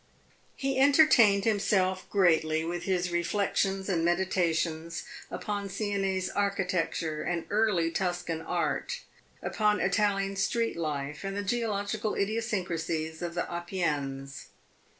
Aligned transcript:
He 0.55 0.79
entertained 0.79 1.45
himself 1.45 2.09
greatly 2.09 2.65
with 2.65 2.85
his 2.85 3.11
reflections 3.11 3.87
and 3.87 4.03
meditations 4.03 5.03
upon 5.29 5.69
Sienese 5.69 6.27
architecture 6.35 7.21
and 7.21 7.45
early 7.51 7.91
Tuscan 7.91 8.41
art, 8.41 9.01
upon 9.43 9.79
Italian 9.79 10.37
street 10.37 10.75
life 10.75 11.23
and 11.23 11.37
the 11.37 11.43
geological 11.43 12.15
idiosyncrasies 12.15 13.21
of 13.21 13.35
the 13.35 13.45
Apennines. 13.47 14.47